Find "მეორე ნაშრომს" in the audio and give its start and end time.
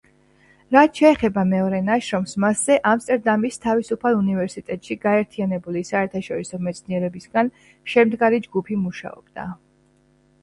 1.49-2.31